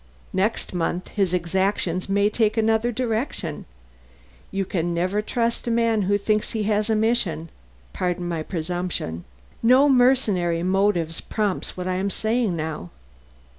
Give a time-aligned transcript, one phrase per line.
[0.33, 3.65] "Next month his exactions may take another direction.
[4.49, 7.49] You can never trust a man who thinks he has a mission.
[7.93, 9.25] Pardon my presumption.
[9.61, 12.89] No mercenary motive prompts what I am saying now."